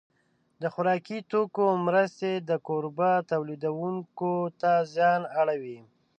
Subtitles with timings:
[0.61, 5.79] د خوراکي توکو مرستې د کوربه تولیدوونکو ته زیان اړوي.